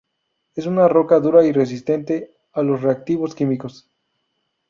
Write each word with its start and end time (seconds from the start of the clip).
Es 0.55 0.65
una 0.65 0.87
roca 0.87 1.19
dura 1.19 1.45
y 1.45 1.51
resistente 1.51 2.35
a 2.53 2.63
los 2.63 2.81
reactivos 2.81 3.35
químicos. 3.35 3.87